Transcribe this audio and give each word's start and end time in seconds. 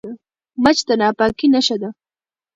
مچ 0.63 0.77
د 0.87 0.89
ناپاکۍ 1.01 1.47
نښه 1.53 1.75
ده 1.81 1.89